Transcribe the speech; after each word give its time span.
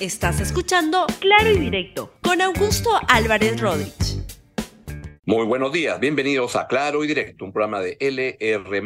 Estás 0.00 0.40
escuchando 0.40 1.06
Claro 1.18 1.50
y 1.50 1.58
Directo 1.58 2.14
con 2.22 2.40
Augusto 2.40 2.88
Álvarez 3.08 3.60
Rodríguez. 3.60 4.22
Muy 5.26 5.44
buenos 5.44 5.72
días, 5.72 5.98
bienvenidos 5.98 6.54
a 6.54 6.68
Claro 6.68 7.02
y 7.02 7.08
Directo, 7.08 7.44
un 7.44 7.52
programa 7.52 7.80
de 7.80 7.96
LR. 7.98 8.80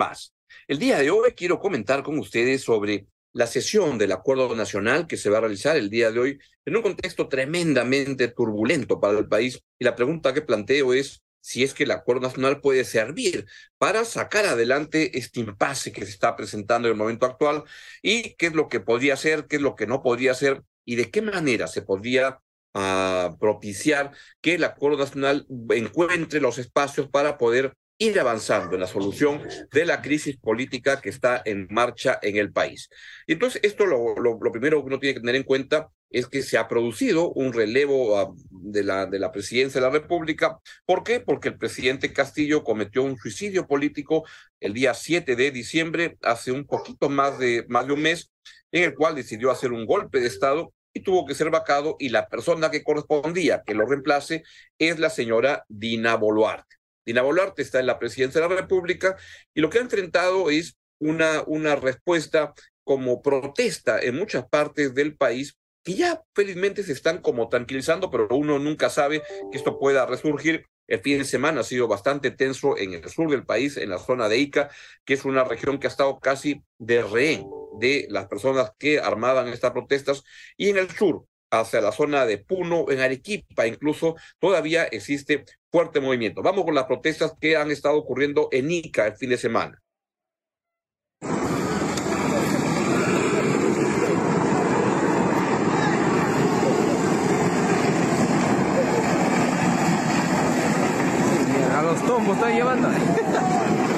El 0.69 0.79
día 0.79 0.99
de 1.01 1.11
hoy 1.11 1.33
quiero 1.33 1.61
comentar 1.61 2.03
con 2.03 2.19
ustedes 2.19 2.63
sobre 2.63 3.09
la 3.35 3.47
sesión 3.47 3.99
del 3.99 4.13
Acuerdo 4.13 4.57
Nacional 4.57 5.07
que 5.07 5.19
se 5.19 5.29
va 5.29 5.37
a 5.37 5.41
realizar 5.43 5.77
el 5.77 5.91
día 5.91 6.11
de 6.11 6.19
hoy 6.19 6.39
en 6.65 6.77
un 6.77 6.83
contexto 6.83 7.29
tremendamente 7.29 8.29
turbulento 8.29 8.99
para 8.99 9.19
el 9.19 9.29
país. 9.29 9.63
Y 9.79 9.85
la 9.85 9.95
pregunta 9.95 10.33
que 10.33 10.41
planteo 10.41 10.95
es 10.95 11.23
si 11.43 11.63
es 11.63 11.75
que 11.75 11.85
el 11.85 11.91
Acuerdo 11.91 12.23
Nacional 12.23 12.63
puede 12.63 12.85
servir 12.85 13.45
para 13.77 14.07
sacar 14.07 14.47
adelante 14.47 15.19
este 15.19 15.41
impasse 15.41 15.93
que 15.93 16.07
se 16.07 16.13
está 16.13 16.37
presentando 16.37 16.89
en 16.89 16.93
el 16.93 16.99
momento 16.99 17.27
actual 17.27 17.65
y 18.01 18.35
qué 18.37 18.47
es 18.47 18.55
lo 18.55 18.71
que 18.71 18.81
podría 18.81 19.13
hacer, 19.13 19.47
qué 19.47 19.57
es 19.57 19.63
lo 19.63 19.75
que 19.75 19.87
no 19.87 20.03
podría 20.03 20.31
hacer 20.31 20.63
y 20.85 20.97
de 20.97 21.11
qué 21.11 21.23
manera 21.23 21.67
se 21.67 21.83
podría 21.83 22.39
ah, 22.75 23.37
propiciar 23.41 24.13
que 24.41 24.55
el 24.55 24.65
Acuerdo 24.65 24.99
Nacional 24.99 25.47
encuentre 25.71 26.41
los 26.41 26.59
espacios 26.59 27.09
para 27.09 27.39
poder 27.39 27.75
ir 27.99 28.19
avanzando 28.19 28.75
en 28.75 28.81
la 28.81 28.87
solución 28.87 29.43
de 29.71 29.85
la 29.85 30.03
crisis 30.03 30.37
política 30.37 31.01
que 31.01 31.11
está 31.11 31.41
en 31.45 31.69
marcha 31.71 32.19
en 32.23 32.37
el 32.37 32.53
país. 32.53 32.89
Y 33.27 33.35
entonces, 33.35 33.61
esto 33.65 33.87
lo, 33.87 34.17
lo, 34.17 34.53
primero 34.53 34.81
que 34.81 34.87
uno 34.87 34.99
tiene 34.99 35.15
que 35.15 35.21
tener 35.21 35.37
en 35.37 35.45
cuenta 35.45 35.89
es 36.11 36.27
que 36.27 36.43
se 36.43 36.59
ha 36.59 36.69
producido 36.69 37.33
un 37.33 37.53
relevo 37.53 38.19
ah, 38.19 38.33
de, 38.51 38.83
la, 38.83 39.07
de 39.07 39.19
la 39.19 39.33
presidencia 39.33 39.81
de 39.81 39.87
la 39.87 39.93
República. 39.93 40.59
¿Por 40.85 41.05
qué? 41.05 41.21
Porque 41.21 41.49
el 41.49 41.59
presidente 41.59 42.13
Castillo 42.13 42.65
cometió 42.65 43.03
un 43.03 43.17
suicidio 43.17 43.67
político 43.67 44.25
el 44.61 44.75
día 44.75 44.95
7 44.95 45.37
de 45.37 45.51
diciembre, 45.51 46.19
hace 46.23 46.53
un 46.53 46.67
poquito 46.67 47.09
más 47.09 47.39
de, 47.39 47.65
más 47.69 47.87
de 47.87 47.93
un 47.93 48.03
mes, 48.03 48.31
en 48.73 48.85
el 48.85 48.95
cual 48.95 49.15
decidió 49.15 49.51
hacer 49.51 49.73
un 49.73 49.87
golpe 49.87 50.21
de 50.21 50.27
Estado 50.27 50.73
y 50.93 51.01
tuvo 51.01 51.25
que 51.27 51.35
ser 51.35 51.51
vacado 51.51 51.97
y 51.99 52.09
la 52.09 52.29
persona 52.29 52.71
que 52.71 52.83
correspondía 52.83 53.63
que 53.65 53.75
lo 53.75 53.87
reemplace 53.87 54.43
es 54.79 54.99
la 54.99 55.11
señora 55.11 55.65
Dina 55.69 56.17
Boluarte. 56.17 56.77
Dina 57.05 57.23
Boluarte 57.23 57.63
está 57.63 57.81
en 57.81 57.87
la 57.87 57.99
presidencia 57.99 58.41
de 58.41 58.49
la 58.49 58.61
República 58.61 59.17
y 59.55 59.61
lo 59.61 59.71
que 59.71 59.79
ha 59.79 59.83
enfrentado 59.83 60.51
es 60.51 60.77
una, 60.99 61.43
una 61.47 61.77
respuesta 61.77 62.55
como 62.85 63.23
protesta 63.23 64.01
en 64.01 64.17
muchas 64.17 64.49
partes 64.49 64.95
del 64.95 65.17
país 65.17 65.57
que 65.83 65.95
ya 65.95 66.23
felizmente 66.35 66.83
se 66.83 66.93
están 66.93 67.19
como 67.19 67.49
tranquilizando, 67.49 68.11
pero 68.11 68.29
uno 68.31 68.59
nunca 68.59 68.89
sabe 68.89 69.23
que 69.51 69.59
esto 69.59 69.79
pueda 69.79 70.07
resurgir. 70.07 70.67
El 70.87 71.01
fin 71.01 71.19
de 71.19 71.25
semana 71.25 71.61
ha 71.61 71.65
sido 71.65 71.89
bastante 71.89 72.31
tenso 72.31 72.77
en 72.77 72.95
el 72.95 73.09
sur 73.09 73.31
del 73.31 73.45
país, 73.45 73.77
en 73.77 73.91
la 73.91 73.99
zona 73.99 74.29
de 74.29 74.39
Ica, 74.39 74.71
que 75.05 75.15
es 75.15 75.25
una 75.25 75.45
región 75.45 75.79
que 75.79 75.87
ha 75.87 75.91
estado 75.91 76.19
casi 76.21 76.63
de 76.79 77.03
rehén 77.03 77.47
de 77.79 78.07
las 78.11 78.27
personas 78.27 78.73
que 78.79 79.01
armaban 79.01 79.49
estas 79.49 79.73
protestas, 79.73 80.23
y 80.57 80.69
en 80.69 80.79
el 80.79 80.91
sur, 80.91 81.27
hacia 81.51 81.81
la 81.81 81.93
zona 81.93 82.25
de 82.27 82.39
Puno, 82.39 82.87
en 82.91 83.01
Arequipa, 83.01 83.67
incluso 83.67 84.17
todavía 84.39 84.85
existe 84.85 85.45
fuerte 85.71 86.01
movimiento. 86.01 86.43
Vamos 86.43 86.65
con 86.65 86.75
las 86.75 86.85
protestas 86.85 87.35
que 87.41 87.57
han 87.57 87.71
estado 87.71 87.97
ocurriendo 87.97 88.49
en 88.53 88.71
Ica 88.71 89.07
el 89.07 89.17
fin 89.17 89.31
de 89.31 89.37
semana. 89.37 89.82
A 102.03 102.05
los 102.05 102.17
tombos 102.17 103.92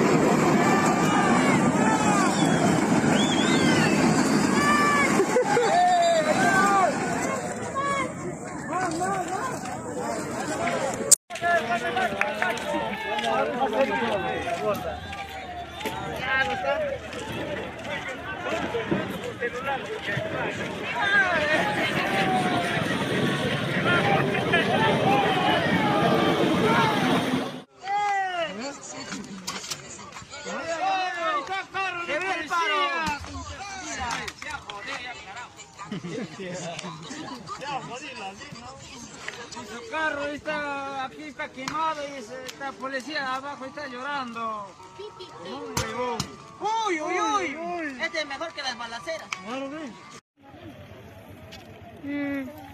llevando. 37.99 38.39
Su 39.51 39.89
carro 39.89 40.25
está 40.27 41.05
aquí 41.05 41.23
está 41.23 41.49
quemado 41.49 42.01
y 42.07 42.11
esta 42.45 42.71
policía 42.73 43.35
abajo 43.35 43.65
está 43.65 43.87
llorando. 43.87 44.67
Uy, 46.87 47.01
uy, 47.01 47.55
uy. 47.55 48.01
Este 48.01 48.21
es 48.21 48.27
mejor 48.27 48.53
que 48.53 48.63
las 48.63 48.77
balaceras. 48.77 49.29
Claro, 49.45 49.69
mm. 52.03 52.65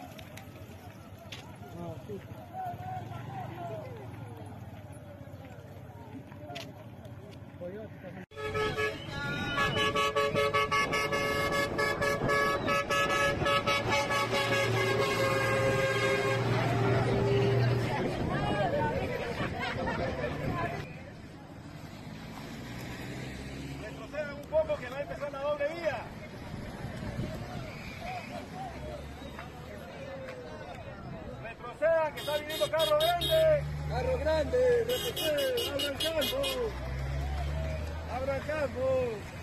que 32.14 32.20
está 32.20 32.38
viniendo 32.38 32.70
carro 32.70 32.98
grande. 33.00 33.64
Carro 33.90 34.18
grande, 34.20 34.58
abra 35.72 35.88
el 35.88 35.98
campo. 35.98 36.48
Abra 38.14 38.38
el 38.38 38.46
campo. 38.46 39.42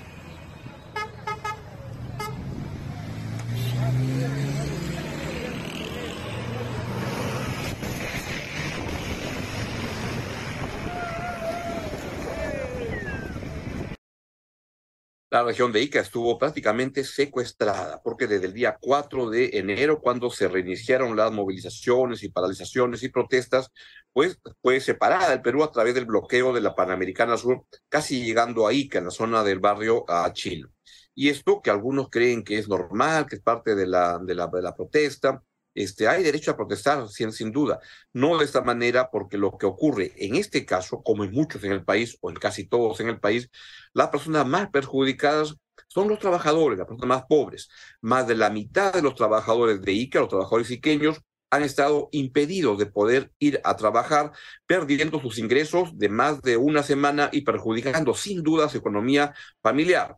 La 15.39 15.45
región 15.45 15.71
de 15.71 15.81
Ica 15.81 16.01
estuvo 16.01 16.37
prácticamente 16.37 17.05
secuestrada, 17.05 18.03
porque 18.03 18.27
desde 18.27 18.47
el 18.47 18.53
día 18.53 18.77
4 18.81 19.31
de 19.31 19.51
enero, 19.53 20.01
cuando 20.01 20.33
se 20.33 20.49
reiniciaron 20.49 21.17
las 21.17 21.31
movilizaciones 21.31 22.25
y 22.25 22.29
paralizaciones 22.29 23.05
y 23.05 23.09
protestas, 23.09 23.71
pues 24.13 24.41
fue 24.61 24.81
separada 24.81 25.33
el 25.33 25.41
Perú 25.41 25.63
a 25.63 25.71
través 25.71 25.95
del 25.95 26.07
bloqueo 26.07 26.53
de 26.53 26.61
la 26.61 26.75
Panamericana 26.75 27.37
Sur, 27.37 27.63
casi 27.89 28.25
llegando 28.25 28.67
a 28.67 28.73
Ica, 28.73 28.99
en 28.99 29.05
la 29.05 29.11
zona 29.13 29.45
del 29.45 29.61
barrio 29.61 30.05
Chino. 30.33 30.71
Y 31.15 31.29
esto 31.29 31.61
que 31.63 31.71
algunos 31.71 32.11
creen 32.11 32.43
que 32.43 32.59
es 32.59 32.69
normal, 32.69 33.27
que 33.27 33.37
es 33.37 33.41
parte 33.41 33.77
de 33.77 33.87
la 33.87 34.75
protesta, 34.77 35.41
este, 35.79 36.09
hay 36.09 36.23
derecho 36.25 36.51
a 36.51 36.57
protestar, 36.57 37.09
sin, 37.09 37.33
sin 37.33 37.53
duda. 37.53 37.81
No 38.13 38.37
de 38.39 38.45
esta 38.45 38.63
manera, 38.63 39.11
porque 39.11 39.39
lo 39.39 39.57
que 39.57 39.67
ocurre 39.67 40.13
en 40.17 40.35
este 40.35 40.67
caso, 40.67 41.03
como 41.03 41.25
en 41.25 41.33
muchos 41.33 41.63
en 41.65 41.73
el 41.73 41.85
país, 41.85 42.19
o 42.21 42.31
en 42.31 42.37
casi 42.37 42.67
todos 42.67 43.01
en 43.01 43.09
el 43.09 43.21
país, 43.21 43.49
las 43.95 44.09
personas 44.09 44.47
más 44.47 44.71
perjudicadas 44.71 45.55
son 45.87 46.09
los 46.09 46.19
trabajadores, 46.19 46.79
las 46.79 46.89
personas 46.89 47.19
más 47.19 47.27
pobres. 47.29 47.69
Más 48.01 48.27
de 48.27 48.35
la 48.35 48.51
mitad 48.51 48.93
de 48.93 49.03
los 49.03 49.15
trabajadores 49.15 49.81
de 49.81 49.93
ICA, 49.93 50.21
los 50.21 50.29
trabajadores 50.29 50.71
iqueños, 50.71 51.21
han 51.51 51.63
estado 51.63 52.09
impedidos 52.13 52.79
de 52.79 52.87
poder 52.87 53.33
ir 53.39 53.61
a 53.65 53.77
trabajar, 53.77 54.33
perdiendo 54.67 55.21
sus 55.21 55.39
ingresos 55.39 55.97
de 55.97 56.09
más 56.09 56.43
de 56.43 56.57
una 56.57 56.83
semana 56.83 57.31
y 57.33 57.43
perjudicando 57.43 58.15
sin 58.15 58.43
duda 58.43 58.69
su 58.69 58.79
economía 58.79 59.33
familiar 59.63 60.17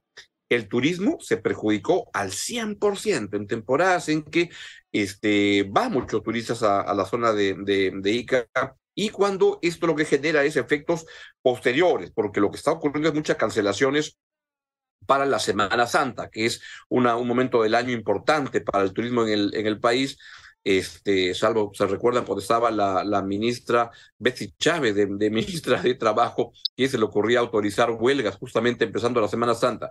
el 0.50 0.68
turismo 0.68 1.16
se 1.20 1.38
perjudicó 1.38 2.10
al 2.12 2.32
100% 2.32 3.36
en 3.36 3.46
temporadas 3.46 4.08
en 4.08 4.22
que 4.24 4.50
este, 4.92 5.62
va 5.62 5.88
muchos 5.88 6.22
turistas 6.22 6.62
a, 6.62 6.92
la 6.92 7.06
zona 7.06 7.32
de, 7.32 7.54
de, 7.54 8.10
Ica 8.10 8.48
y 8.94 9.10
cuando 9.10 9.60
esto 9.62 9.86
lo 9.86 9.94
que 9.94 10.04
genera 10.04 10.44
es 10.44 10.56
efectos 10.56 11.06
posteriores, 11.40 12.10
porque 12.10 12.40
lo 12.40 12.50
que 12.50 12.56
está 12.56 12.72
ocurriendo 12.72 13.08
es 13.08 13.14
muchas 13.14 13.36
cancelaciones 13.36 14.18
para 15.06 15.24
la 15.24 15.38
Semana 15.38 15.86
Santa, 15.86 16.28
que 16.28 16.46
es 16.46 16.60
una, 16.88 17.16
un 17.16 17.28
momento 17.28 17.62
del 17.62 17.76
año 17.76 17.92
importante 17.92 18.60
para 18.60 18.84
el 18.84 18.92
turismo 18.92 19.22
en 19.22 19.32
el, 19.32 19.54
en 19.54 19.66
el 19.66 19.78
país, 19.80 20.18
este, 20.64 21.34
salvo 21.34 21.72
se 21.74 21.86
recuerdan 21.86 22.24
cuando 22.24 22.42
estaba 22.42 22.70
la, 22.70 23.22
ministra 23.22 23.90
Betsy 24.18 24.54
Chávez, 24.58 24.94
de, 24.94 25.30
ministra 25.30 25.80
de 25.80 25.94
Trabajo, 25.94 26.52
y 26.76 26.88
se 26.88 26.98
le 26.98 27.04
ocurría 27.04 27.40
autorizar 27.40 27.90
huelgas 27.90 28.36
justamente 28.36 28.84
empezando 28.84 29.20
la 29.20 29.28
Semana 29.28 29.54
Santa. 29.54 29.90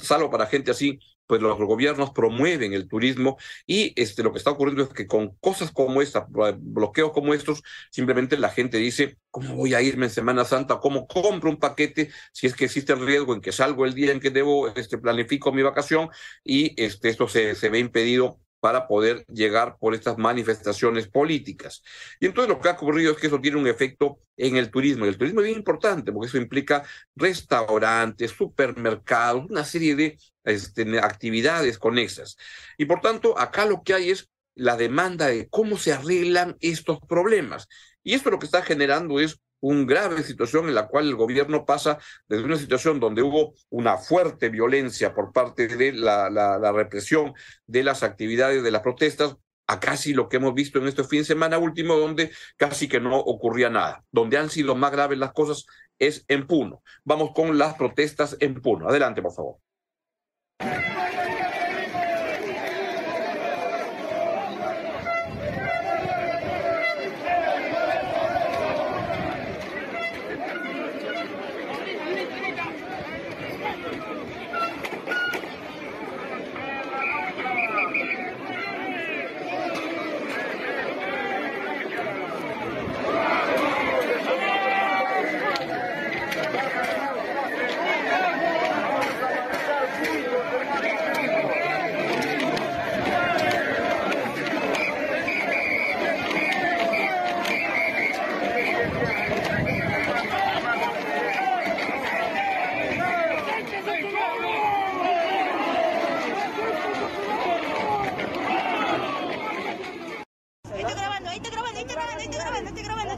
Salvo 0.00 0.30
para 0.30 0.46
gente 0.46 0.70
así, 0.70 0.98
pues 1.26 1.42
los 1.42 1.58
gobiernos 1.58 2.10
promueven 2.10 2.72
el 2.72 2.88
turismo 2.88 3.36
y 3.66 3.92
este, 4.00 4.22
lo 4.22 4.32
que 4.32 4.38
está 4.38 4.50
ocurriendo 4.50 4.84
es 4.84 4.88
que 4.90 5.06
con 5.06 5.36
cosas 5.36 5.70
como 5.70 6.00
esta, 6.00 6.26
bloqueos 6.58 7.12
como 7.12 7.34
estos, 7.34 7.62
simplemente 7.90 8.38
la 8.38 8.48
gente 8.48 8.78
dice, 8.78 9.18
¿cómo 9.30 9.54
voy 9.54 9.74
a 9.74 9.82
irme 9.82 10.06
en 10.06 10.10
Semana 10.10 10.44
Santa? 10.44 10.78
¿Cómo 10.80 11.06
compro 11.06 11.50
un 11.50 11.58
paquete 11.58 12.10
si 12.32 12.46
es 12.46 12.54
que 12.54 12.64
existe 12.64 12.94
el 12.94 13.04
riesgo 13.04 13.34
en 13.34 13.42
que 13.42 13.52
salgo 13.52 13.84
el 13.84 13.94
día 13.94 14.12
en 14.12 14.20
que 14.20 14.30
debo, 14.30 14.68
este, 14.68 14.98
planifico 14.98 15.52
mi 15.52 15.62
vacación 15.62 16.08
y 16.42 16.74
este, 16.82 17.10
esto 17.10 17.28
se 17.28 17.68
ve 17.68 17.78
impedido 17.78 18.40
para 18.60 18.86
poder 18.88 19.24
llegar 19.26 19.76
por 19.78 19.94
estas 19.94 20.18
manifestaciones 20.18 21.08
políticas. 21.08 21.82
Y 22.20 22.26
entonces 22.26 22.48
lo 22.48 22.60
que 22.60 22.68
ha 22.68 22.72
ocurrido 22.72 23.12
es 23.12 23.18
que 23.18 23.28
eso 23.28 23.40
tiene 23.40 23.58
un 23.58 23.66
efecto 23.66 24.20
en 24.36 24.56
el 24.56 24.70
turismo. 24.70 25.04
Y 25.04 25.08
el 25.08 25.18
turismo 25.18 25.40
es 25.40 25.46
bien 25.46 25.58
importante 25.58 26.12
porque 26.12 26.28
eso 26.28 26.38
implica 26.38 26.84
restaurantes, 27.14 28.32
supermercados, 28.32 29.48
una 29.48 29.64
serie 29.64 29.94
de 29.94 30.18
este, 30.44 30.98
actividades 31.00 31.78
conexas. 31.78 32.36
Y 32.76 32.86
por 32.86 33.00
tanto, 33.00 33.38
acá 33.38 33.66
lo 33.66 33.82
que 33.82 33.94
hay 33.94 34.10
es 34.10 34.30
la 34.54 34.76
demanda 34.76 35.26
de 35.28 35.48
cómo 35.48 35.76
se 35.78 35.92
arreglan 35.92 36.56
estos 36.60 36.98
problemas. 37.08 37.68
Y 38.02 38.14
esto 38.14 38.30
lo 38.30 38.38
que 38.38 38.46
está 38.46 38.62
generando 38.62 39.20
es 39.20 39.40
una 39.60 39.86
grave 39.86 40.22
situación 40.22 40.68
en 40.68 40.74
la 40.74 40.86
cual 40.86 41.08
el 41.08 41.16
gobierno 41.16 41.64
pasa 41.64 41.98
desde 42.28 42.44
una 42.44 42.56
situación 42.56 43.00
donde 43.00 43.22
hubo 43.22 43.54
una 43.70 43.96
fuerte 43.98 44.48
violencia 44.48 45.14
por 45.14 45.32
parte 45.32 45.68
de 45.68 45.92
la, 45.92 46.30
la, 46.30 46.72
represión 46.72 47.34
de 47.66 47.82
las 47.82 48.02
actividades 48.02 48.62
de 48.62 48.70
las 48.70 48.82
protestas 48.82 49.36
a 49.66 49.80
casi 49.80 50.14
lo 50.14 50.28
que 50.28 50.38
hemos 50.38 50.54
visto 50.54 50.78
en 50.78 50.88
este 50.88 51.04
fin 51.04 51.20
de 51.20 51.26
semana 51.26 51.58
último, 51.58 51.96
donde 51.96 52.30
casi 52.56 52.88
que 52.88 53.00
no 53.00 53.18
ocurría 53.18 53.68
nada. 53.68 54.04
Donde 54.10 54.38
han 54.38 54.48
sido 54.48 54.74
más 54.74 54.92
graves 54.92 55.18
las 55.18 55.32
cosas 55.32 55.66
es 55.98 56.24
en 56.28 56.46
Puno. 56.46 56.82
Vamos 57.04 57.32
con 57.34 57.58
las 57.58 57.74
protestas 57.74 58.36
en 58.40 58.62
Puno. 58.62 58.88
Adelante, 58.88 59.20
por 59.20 59.34
favor. 59.34 59.56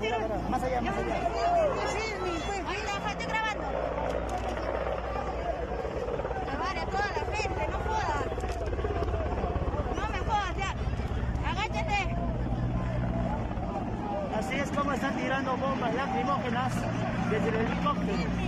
Más 0.00 0.62
allá, 0.62 0.80
más 0.80 0.96
allá. 0.96 1.14
Ahí 2.66 2.76
está, 2.78 3.10
estoy 3.10 3.26
grabando. 3.26 3.66
Grabar 6.46 6.78
a 6.78 6.86
toda 6.86 7.06
la 7.06 7.36
gente, 7.36 7.68
no 7.68 7.78
jodas. 7.80 8.24
No 9.96 10.08
me 10.08 10.18
jodas, 10.20 10.56
ya. 10.56 10.70
Agáchate. 11.50 12.16
Así 14.38 14.54
es 14.54 14.70
como 14.70 14.92
están 14.92 15.16
tirando 15.16 15.56
bombas 15.58 15.94
lacrimógenas 15.94 16.72
desde 17.30 17.48
el 17.50 17.56
helicóptero. 17.56 18.39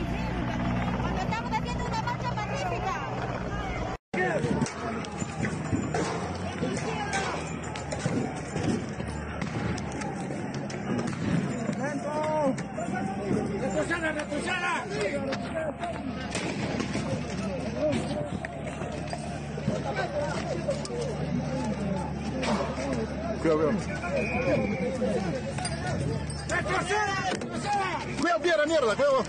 Cuidado, 23.43 23.59
cuidado. 23.59 24.03
Cuidado, 28.21 28.67
mierda, 28.69 28.95
cuidado. 28.95 29.25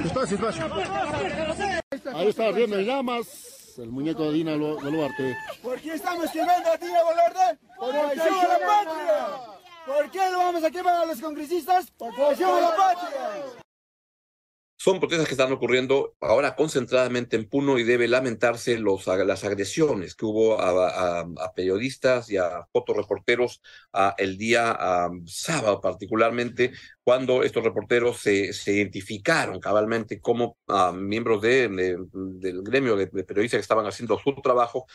Despacio, 0.00 0.38
despacio. 0.38 0.64
Ahí 2.14 2.28
está, 2.28 2.50
viendo 2.52 2.78
en 2.78 2.86
llamas 2.86 3.78
el 3.78 3.90
muñeco 3.90 4.24
de 4.26 4.32
Dina 4.34 4.56
Boluarte. 4.56 5.36
¿Por 5.60 5.80
qué 5.80 5.94
estamos 5.94 6.30
quemando 6.30 6.70
a 6.70 6.76
Dina 6.76 7.02
Boluarte? 7.02 7.58
Por 7.80 7.96
a 7.96 8.14
la 8.14 8.58
patria. 8.66 9.57
¿Por 9.88 10.10
qué 10.10 10.18
lo 10.30 10.36
vamos 10.36 10.62
a 10.62 10.70
quemar 10.70 10.96
a 10.96 11.06
los 11.06 11.18
congresistas? 11.18 11.90
Por 11.92 12.14
traición 12.14 12.50
a 12.50 12.60
la 12.60 12.76
patria. 12.76 13.58
Son 14.76 15.00
protestas 15.00 15.26
que 15.26 15.32
están 15.32 15.50
ocurriendo 15.50 16.14
ahora 16.20 16.54
concentradamente 16.54 17.36
en 17.36 17.48
Puno 17.48 17.78
y 17.78 17.84
debe 17.84 18.06
lamentarse 18.06 18.78
los, 18.78 19.06
las 19.06 19.44
agresiones 19.44 20.14
que 20.14 20.26
hubo 20.26 20.60
a, 20.60 21.20
a, 21.20 21.52
periodistas 21.54 22.30
y 22.30 22.36
a 22.36 22.68
fotoreporteros 22.70 23.62
a, 23.94 24.14
el 24.18 24.36
día 24.36 25.08
sábado 25.24 25.80
particularmente, 25.80 26.72
cuando 27.02 27.42
estos 27.42 27.64
reporteros 27.64 28.18
se, 28.18 28.52
se 28.52 28.74
identificaron 28.74 29.58
cabalmente 29.58 30.20
como 30.20 30.58
miembros 30.94 31.40
de, 31.40 31.68
del 32.12 32.62
gremio 32.62 32.94
de, 32.94 33.06
de 33.06 33.24
periodistas 33.24 33.58
que 33.58 33.62
estaban 33.62 33.86
haciendo 33.86 34.18
su 34.18 34.34
trabajo 34.42 34.86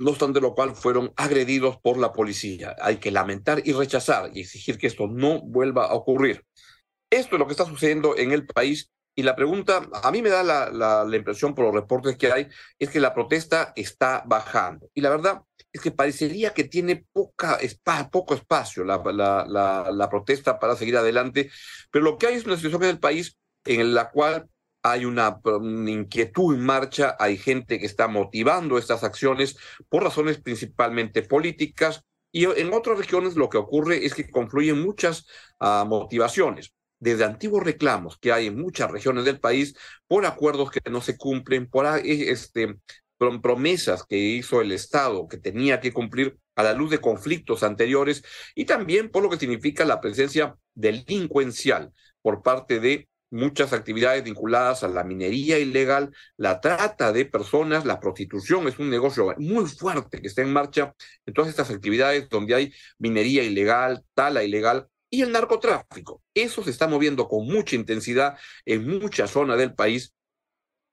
no 0.00 0.10
obstante 0.10 0.40
lo 0.40 0.54
cual 0.54 0.74
fueron 0.74 1.12
agredidos 1.16 1.76
por 1.78 1.98
la 1.98 2.12
policía. 2.12 2.74
Hay 2.80 2.96
que 2.96 3.10
lamentar 3.10 3.62
y 3.64 3.72
rechazar 3.72 4.30
y 4.34 4.40
exigir 4.40 4.78
que 4.78 4.86
esto 4.86 5.06
no 5.06 5.42
vuelva 5.42 5.86
a 5.86 5.94
ocurrir. 5.94 6.44
Esto 7.10 7.36
es 7.36 7.38
lo 7.38 7.46
que 7.46 7.52
está 7.52 7.66
sucediendo 7.66 8.16
en 8.16 8.32
el 8.32 8.46
país 8.46 8.90
y 9.14 9.22
la 9.22 9.36
pregunta, 9.36 9.86
a 10.02 10.10
mí 10.10 10.22
me 10.22 10.30
da 10.30 10.42
la, 10.42 11.06
impresión 11.14 11.54
por 11.54 11.66
los 11.66 11.74
reportes 11.74 12.16
que 12.16 12.32
hay, 12.32 12.48
es 12.78 12.88
que 12.88 13.00
la 13.00 13.12
protesta 13.12 13.74
está 13.76 14.22
bajando. 14.24 14.88
Y 14.94 15.02
la 15.02 15.10
verdad 15.10 15.42
es 15.70 15.82
que 15.82 15.90
parecería 15.90 16.54
que 16.54 16.64
tiene 16.64 17.04
poco 17.12 18.34
espacio 18.34 18.84
la, 18.84 20.08
protesta 20.10 20.58
para 20.58 20.76
seguir 20.76 20.96
adelante, 20.96 21.50
pero 21.90 22.04
lo 22.04 22.16
que 22.16 22.28
hay 22.28 22.36
es 22.36 22.46
una 22.46 22.56
situación 22.56 22.84
en 22.84 22.90
el 22.90 23.00
país 23.00 23.36
en 23.66 23.92
la 23.92 24.10
cual 24.10 24.48
hay 24.82 25.04
una, 25.04 25.40
inquietud 25.86 26.54
en 26.54 26.64
marcha, 26.64 27.16
hay 27.18 27.36
gente 27.36 27.78
que 27.78 27.86
está 27.86 28.08
motivando 28.08 28.78
estas 28.78 29.04
acciones 29.04 29.56
por 29.88 30.02
razones 30.02 30.40
principalmente 30.40 31.22
políticas 31.22 32.04
y 32.32 32.44
en 32.44 32.72
otras 32.72 32.98
regiones 32.98 33.36
lo 33.36 33.48
que 33.48 33.58
ocurre 33.58 34.04
es 34.06 34.14
que 34.14 34.30
confluyen 34.30 34.80
muchas 34.80 35.26
uh, 35.60 35.84
motivaciones. 35.84 36.72
Desde 36.98 37.24
antiguos 37.24 37.64
reclamos 37.64 38.18
que 38.18 38.32
hay 38.32 38.46
en 38.46 38.60
muchas 38.60 38.90
regiones 38.90 39.24
del 39.24 39.40
país 39.40 39.74
por 40.06 40.26
acuerdos 40.26 40.70
que 40.70 40.90
no 40.90 41.00
se 41.00 41.16
cumplen, 41.16 41.68
por 41.68 41.86
este, 42.04 42.76
promesas 43.42 44.04
que 44.04 44.16
hizo 44.16 44.60
el 44.60 44.72
Estado 44.72 45.28
que 45.28 45.38
tenía 45.38 45.80
que 45.80 45.92
cumplir 45.92 46.38
a 46.56 46.62
la 46.62 46.72
luz 46.72 46.90
de 46.90 47.00
conflictos 47.00 47.62
anteriores 47.62 48.22
y 48.54 48.64
también 48.64 49.10
por 49.10 49.22
lo 49.22 49.30
que 49.30 49.38
significa 49.38 49.84
la 49.84 50.00
presencia 50.00 50.56
delincuencial 50.74 51.92
por 52.22 52.42
parte 52.42 52.80
de 52.80 53.08
muchas 53.30 53.72
actividades 53.72 54.24
vinculadas 54.24 54.82
a 54.82 54.88
la 54.88 55.04
minería 55.04 55.58
ilegal, 55.58 56.14
la 56.36 56.60
trata 56.60 57.12
de 57.12 57.24
personas, 57.24 57.84
la 57.84 58.00
prostitución 58.00 58.68
es 58.68 58.78
un 58.78 58.90
negocio 58.90 59.34
muy 59.38 59.66
fuerte 59.66 60.20
que 60.20 60.28
está 60.28 60.42
en 60.42 60.52
marcha 60.52 60.94
en 61.26 61.34
todas 61.34 61.50
estas 61.50 61.70
actividades 61.70 62.28
donde 62.28 62.54
hay 62.54 62.72
minería 62.98 63.42
ilegal, 63.42 64.04
tala 64.14 64.42
ilegal 64.42 64.88
y 65.08 65.22
el 65.22 65.32
narcotráfico. 65.32 66.22
Eso 66.34 66.62
se 66.62 66.70
está 66.70 66.86
moviendo 66.86 67.28
con 67.28 67.46
mucha 67.46 67.76
intensidad 67.76 68.36
en 68.64 68.86
muchas 68.86 69.30
zonas 69.30 69.58
del 69.58 69.74
país 69.74 70.14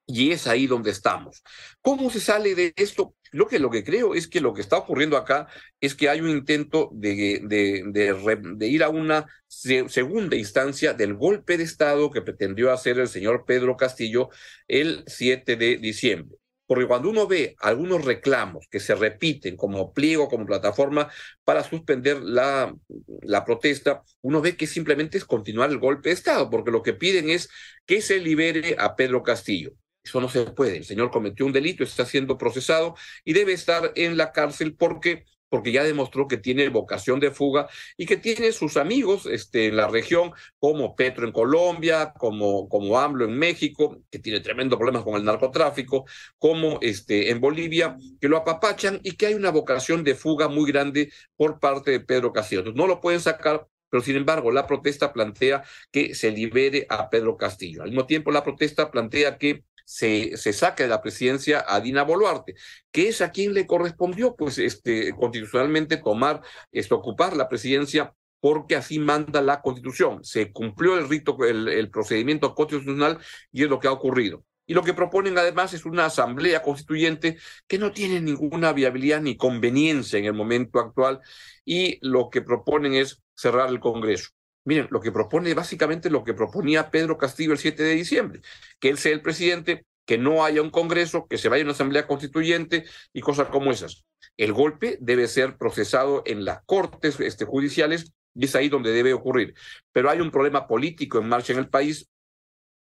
y 0.06 0.32
es 0.32 0.46
ahí 0.46 0.66
donde 0.66 0.90
estamos. 0.90 1.42
¿Cómo 1.82 2.10
se 2.10 2.20
sale 2.20 2.54
de 2.54 2.72
esto? 2.76 3.14
Lo 3.32 3.46
que, 3.46 3.58
lo 3.58 3.70
que 3.70 3.84
creo 3.84 4.14
es 4.14 4.28
que 4.28 4.40
lo 4.40 4.54
que 4.54 4.60
está 4.60 4.76
ocurriendo 4.78 5.16
acá 5.16 5.48
es 5.80 5.94
que 5.94 6.08
hay 6.08 6.20
un 6.20 6.30
intento 6.30 6.90
de, 6.92 7.40
de, 7.44 8.68
ir 8.68 8.82
a 8.82 8.88
una 8.88 9.26
segunda 9.46 10.36
instancia 10.36 10.94
del 10.94 11.14
golpe 11.14 11.56
de 11.56 11.64
Estado 11.64 12.10
que 12.10 12.22
pretendió 12.22 12.72
hacer 12.72 12.98
el 12.98 13.08
señor 13.08 13.44
Pedro 13.46 13.76
Castillo 13.76 14.30
el 14.66 15.04
7 15.06 15.56
de 15.56 15.76
diciembre. 15.78 16.38
Porque 16.66 16.86
cuando 16.86 17.08
uno 17.08 17.26
ve 17.26 17.56
algunos 17.60 18.04
reclamos 18.04 18.66
que 18.70 18.78
se 18.78 18.94
repiten 18.94 19.56
como 19.56 19.94
pliego, 19.94 20.28
como 20.28 20.44
plataforma 20.44 21.10
para 21.42 21.64
suspender 21.64 22.20
la, 22.20 22.74
la 23.22 23.44
protesta, 23.46 24.02
uno 24.20 24.42
ve 24.42 24.54
que 24.54 24.66
simplemente 24.66 25.16
es 25.16 25.24
continuar 25.24 25.70
el 25.70 25.78
golpe 25.78 26.10
de 26.10 26.14
Estado, 26.14 26.50
porque 26.50 26.70
lo 26.70 26.82
que 26.82 26.92
piden 26.92 27.30
es 27.30 27.48
que 27.86 28.02
se 28.02 28.18
libere 28.18 28.76
a 28.78 28.96
Pedro 28.96 29.22
Castillo. 29.22 29.72
Eso 30.08 30.20
no 30.20 30.28
se 30.28 30.44
puede. 30.44 30.78
El 30.78 30.84
señor 30.84 31.10
cometió 31.10 31.44
un 31.44 31.52
delito, 31.52 31.84
está 31.84 32.06
siendo 32.06 32.38
procesado 32.38 32.94
y 33.24 33.34
debe 33.34 33.52
estar 33.52 33.92
en 33.94 34.16
la 34.16 34.32
cárcel 34.32 34.74
porque 34.74 35.24
porque 35.50 35.72
ya 35.72 35.82
demostró 35.82 36.28
que 36.28 36.36
tiene 36.36 36.68
vocación 36.68 37.20
de 37.20 37.30
fuga 37.30 37.68
y 37.96 38.04
que 38.04 38.18
tiene 38.18 38.52
sus 38.52 38.76
amigos 38.76 39.24
este, 39.24 39.68
en 39.68 39.76
la 39.76 39.88
región, 39.88 40.32
como 40.58 40.94
Petro 40.94 41.26
en 41.26 41.32
Colombia, 41.32 42.12
como, 42.18 42.68
como 42.68 42.98
AMLO 42.98 43.24
en 43.24 43.38
México, 43.38 44.02
que 44.10 44.18
tiene 44.18 44.40
tremendos 44.40 44.78
problemas 44.78 45.04
con 45.04 45.14
el 45.14 45.24
narcotráfico, 45.24 46.04
como 46.36 46.78
este, 46.82 47.30
en 47.30 47.40
Bolivia, 47.40 47.96
que 48.20 48.28
lo 48.28 48.36
apapachan 48.36 49.00
y 49.02 49.12
que 49.12 49.24
hay 49.24 49.34
una 49.34 49.50
vocación 49.50 50.04
de 50.04 50.14
fuga 50.14 50.48
muy 50.48 50.70
grande 50.70 51.10
por 51.34 51.58
parte 51.58 51.92
de 51.92 52.00
Pedro 52.00 52.30
Castillo. 52.30 52.64
No 52.74 52.86
lo 52.86 53.00
pueden 53.00 53.20
sacar 53.20 53.66
pero 53.90 54.02
sin 54.02 54.16
embargo 54.16 54.50
la 54.50 54.66
protesta 54.66 55.12
plantea 55.12 55.64
que 55.90 56.14
se 56.14 56.30
libere 56.30 56.86
a 56.88 57.08
Pedro 57.10 57.36
Castillo. 57.36 57.82
Al 57.82 57.88
mismo 57.88 58.06
tiempo 58.06 58.30
la 58.30 58.44
protesta 58.44 58.90
plantea 58.90 59.38
que 59.38 59.64
se, 59.88 60.52
saca 60.52 60.82
de 60.82 60.90
la 60.90 61.00
presidencia 61.00 61.64
a 61.66 61.80
Dina 61.80 62.02
Boluarte, 62.02 62.54
que 62.92 63.08
es 63.08 63.22
a 63.22 63.30
quien 63.30 63.54
le 63.54 63.66
correspondió, 63.66 64.36
pues, 64.36 64.58
este, 64.58 65.12
constitucionalmente 65.14 65.96
tomar, 65.96 66.42
este, 66.70 66.94
ocupar 66.94 67.34
la 67.34 67.48
presidencia 67.48 68.12
porque 68.38 68.76
así 68.76 68.98
manda 68.98 69.40
la 69.40 69.62
Constitución. 69.62 70.22
Se 70.24 70.52
cumplió 70.52 70.98
el 70.98 71.08
rito, 71.08 71.38
el, 71.42 71.90
procedimiento 71.90 72.54
constitucional 72.54 73.18
y 73.50 73.64
es 73.64 73.70
lo 73.70 73.80
que 73.80 73.88
ha 73.88 73.92
ocurrido. 73.92 74.44
Y 74.66 74.74
lo 74.74 74.82
que 74.82 74.92
proponen 74.92 75.38
además 75.38 75.72
es 75.72 75.86
una 75.86 76.04
asamblea 76.04 76.62
constituyente 76.62 77.38
que 77.66 77.78
no 77.78 77.90
tiene 77.90 78.20
ninguna 78.20 78.74
viabilidad 78.74 79.22
ni 79.22 79.38
conveniencia 79.38 80.18
en 80.18 80.26
el 80.26 80.34
momento 80.34 80.78
actual 80.80 81.20
y 81.64 81.98
lo 82.06 82.28
que 82.28 82.42
proponen 82.42 82.92
es 82.92 83.22
cerrar 83.34 83.70
el 83.70 83.80
Congreso. 83.80 84.28
Miren, 84.64 84.88
lo 84.90 85.00
que 85.00 85.12
propone 85.12 85.54
básicamente 85.54 86.10
lo 86.10 86.24
que 86.24 86.34
proponía 86.34 86.90
Pedro 86.90 87.16
Castillo 87.16 87.52
el 87.52 87.58
7 87.58 87.82
de 87.82 87.94
diciembre, 87.94 88.40
que 88.78 88.90
él 88.90 88.98
sea 88.98 89.12
el 89.12 89.22
presidente, 89.22 89.86
que 90.04 90.18
no 90.18 90.44
haya 90.44 90.62
un 90.62 90.70
Congreso, 90.70 91.26
que 91.28 91.38
se 91.38 91.48
vaya 91.48 91.64
una 91.64 91.72
asamblea 91.72 92.06
constituyente 92.06 92.84
y 93.12 93.20
cosas 93.20 93.48
como 93.48 93.70
esas. 93.70 94.04
El 94.36 94.52
golpe 94.52 94.96
debe 95.00 95.28
ser 95.28 95.56
procesado 95.56 96.22
en 96.24 96.44
las 96.44 96.62
cortes 96.64 97.20
este, 97.20 97.44
judiciales 97.44 98.12
y 98.34 98.44
es 98.44 98.54
ahí 98.54 98.68
donde 98.68 98.92
debe 98.92 99.12
ocurrir. 99.12 99.54
Pero 99.92 100.10
hay 100.10 100.20
un 100.20 100.30
problema 100.30 100.66
político 100.66 101.18
en 101.18 101.28
marcha 101.28 101.52
en 101.52 101.58
el 101.58 101.68
país. 101.68 102.08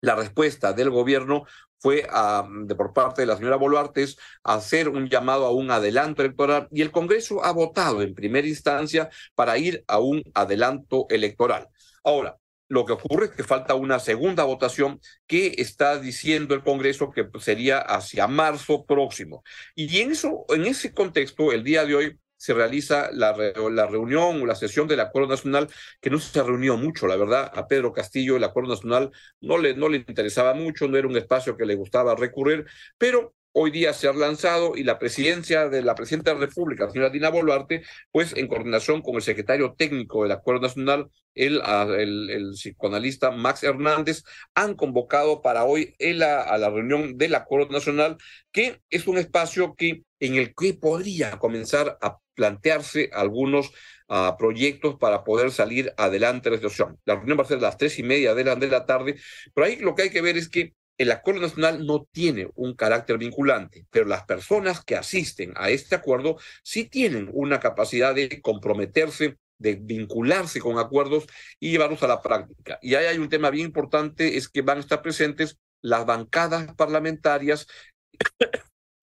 La 0.04 0.16
respuesta 0.16 0.74
del 0.74 0.90
gobierno 0.90 1.46
fue 1.80 2.06
a, 2.10 2.46
de, 2.66 2.76
por 2.76 2.92
parte 2.92 3.22
de 3.22 3.26
la 3.26 3.38
señora 3.38 3.56
Boluarte 3.56 4.06
a 4.44 4.56
hacer 4.56 4.90
un 4.90 5.08
llamado 5.08 5.46
a 5.46 5.52
un 5.52 5.72
adelanto 5.72 6.22
electoral 6.22 6.68
y 6.72 6.82
el 6.82 6.92
Congreso 6.92 7.42
ha 7.46 7.54
votado 7.54 8.02
en 8.02 8.14
primera 8.14 8.46
instancia 8.46 9.10
para 9.34 9.58
ir 9.58 9.82
a 9.88 10.00
un 10.00 10.22
adelanto 10.34 11.06
electoral. 11.10 11.70
Ahora, 12.04 12.36
lo 12.68 12.86
que 12.86 12.92
ocurre 12.92 13.28
es 13.28 13.32
que 13.32 13.46
falta 13.46 13.76
una 13.76 13.98
segunda 14.00 14.44
votación 14.44 15.00
que 15.26 15.56
está 15.58 15.98
diciendo 15.98 16.54
el 16.54 16.64
Congreso 16.64 17.10
que 17.10 17.26
sería 17.40 17.78
hacia 17.78 18.28
marzo 18.28 18.86
próximo. 18.86 19.42
Y 19.74 20.02
en, 20.02 20.12
eso, 20.12 20.44
en 20.50 20.66
ese 20.66 20.94
contexto, 20.94 21.54
el 21.54 21.64
día 21.64 21.86
de 21.86 21.96
hoy 21.96 22.20
se 22.44 22.54
realiza 22.54 23.10
la, 23.14 23.34
la 23.72 23.88
reunión 23.88 24.42
o 24.42 24.46
la 24.46 24.56
sesión 24.56 24.86
del 24.86 25.00
Acuerdo 25.00 25.30
Nacional, 25.30 25.70
que 26.02 26.10
no 26.10 26.20
se 26.20 26.44
reunió 26.44 26.76
mucho, 26.76 27.08
la 27.08 27.16
verdad, 27.16 27.50
a 27.54 27.68
Pedro 27.70 27.94
Castillo 27.94 28.36
el 28.36 28.44
Acuerdo 28.44 28.72
Nacional 28.72 29.12
no 29.40 29.58
le, 29.58 29.76
no 29.76 29.88
le 29.88 30.00
interesaba 30.00 30.54
mucho, 30.54 30.90
no 30.90 30.98
era 30.98 31.08
un 31.08 31.16
espacio 31.16 31.56
que 31.56 31.66
le 31.66 31.76
gustaba 31.76 32.16
recurrir, 32.16 32.66
pero 32.98 33.34
hoy 33.54 33.72
día 33.72 33.94
se 33.94 34.10
ha 34.10 34.14
lanzado 34.14 34.76
y 34.76 34.84
la 34.84 35.00
presidencia 35.00 35.70
de 35.70 35.84
la 35.84 35.96
presidenta 35.96 36.34
de 36.34 36.40
la 36.42 36.48
República, 36.48 36.84
la 36.84 36.90
señora 36.92 37.12
Dina 37.12 37.30
Boluarte, 37.30 37.84
pues 38.12 38.36
en 38.36 38.50
coordinación 38.50 39.02
con 39.02 39.16
el 39.16 39.22
secretario 39.22 39.74
técnico 39.78 40.24
del 40.24 40.34
Acuerdo 40.34 40.64
Nacional, 40.64 41.08
el, 41.36 41.62
el, 41.98 42.30
el 42.30 42.52
psicoanalista 42.56 43.32
Max 43.32 43.64
Hernández, 43.64 44.24
han 44.54 44.76
convocado 44.76 45.42
para 45.42 45.64
hoy 45.64 45.96
a 46.02 46.58
la 46.58 46.70
reunión 46.70 47.18
del 47.18 47.36
Acuerdo 47.36 47.72
Nacional, 47.72 48.18
que 48.52 48.82
es 48.90 49.08
un 49.08 49.18
espacio 49.18 49.76
que, 49.76 50.04
en 50.20 50.36
el 50.36 50.54
que 50.54 50.74
podría 50.74 51.38
comenzar 51.38 51.98
a 52.02 52.18
plantearse 52.36 53.10
algunos 53.14 53.72
uh, 54.10 54.38
proyectos 54.38 54.96
para 54.96 55.24
poder 55.24 55.52
salir 55.52 55.94
adelante 55.98 56.50
de 56.50 56.56
la 56.56 56.58
situación. 56.58 57.00
La 57.06 57.16
reunión 57.16 57.38
va 57.38 57.44
a 57.44 57.48
ser 57.48 57.58
a 57.58 57.62
las 57.62 57.78
tres 57.78 58.00
y 58.00 58.04
media 58.04 58.34
de 58.34 58.44
la, 58.44 58.56
de 58.56 58.68
la 58.68 58.86
tarde, 58.86 59.16
pero 59.54 59.68
ahí 59.68 59.78
lo 59.78 59.96
que 59.96 60.04
hay 60.04 60.10
que 60.10 60.22
ver 60.22 60.38
es 60.38 60.50
que 60.50 60.74
el 60.98 61.12
acuerdo 61.12 61.42
nacional 61.42 61.86
no 61.86 62.08
tiene 62.12 62.50
un 62.56 62.76
carácter 62.76 63.18
vinculante, 63.18 63.86
pero 63.90 64.06
las 64.06 64.26
personas 64.26 64.84
que 64.84 64.96
asisten 64.96 65.54
a 65.56 65.70
este 65.70 65.96
acuerdo 65.96 66.38
sí 66.64 66.86
tienen 66.86 67.30
una 67.34 67.60
capacidad 67.60 68.14
de 68.14 68.42
comprometerse, 68.42 69.38
de 69.58 69.76
vincularse 69.76 70.60
con 70.60 70.78
acuerdos 70.78 71.26
y 71.60 71.72
llevarlos 71.72 72.04
a 72.04 72.08
la 72.08 72.22
práctica. 72.22 72.78
Y 72.82 72.96
ahí 72.96 73.06
hay 73.06 73.18
un 73.18 73.30
tema 73.30 73.50
bien 73.50 73.68
importante, 73.68 74.38
es 74.38 74.48
que 74.48 74.62
van 74.62 74.78
a 74.78 74.82
estar 74.82 75.02
presentes 75.02 75.58
las 75.82 76.06
bancadas 76.06 76.74
parlamentarias 76.76 77.68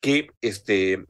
que 0.00 0.30
este, 0.40 1.04